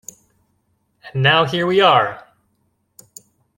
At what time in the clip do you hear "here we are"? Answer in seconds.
1.45-2.27